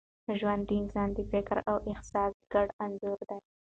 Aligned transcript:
ژوند 0.39 0.61
د 0.67 0.71
انسان 0.81 1.09
د 1.13 1.19
فکر 1.31 1.57
او 1.69 1.77
احساس 1.91 2.33
ګډ 2.53 2.67
انځور 2.83 3.19
دی. 3.29 3.39